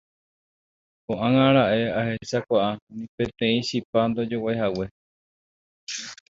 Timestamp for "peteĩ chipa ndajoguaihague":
3.15-4.85